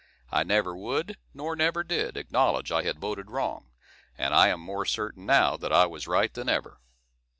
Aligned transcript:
I 0.31 0.41
never 0.43 0.75
would, 0.75 1.19
nor 1.31 1.55
never 1.55 1.83
did, 1.83 2.17
acknowledge 2.17 2.71
I 2.71 2.81
had 2.81 2.97
voted 2.97 3.29
wrong; 3.29 3.69
and 4.17 4.33
I 4.33 4.47
am 4.47 4.59
more 4.59 4.83
certain 4.83 5.27
now 5.27 5.57
that 5.57 5.71
I 5.71 5.85
was 5.85 6.07
right 6.07 6.33
than 6.33 6.49
ever. 6.49 6.79